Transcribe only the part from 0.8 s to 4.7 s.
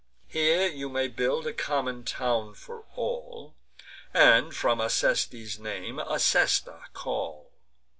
may build a common town for all, And,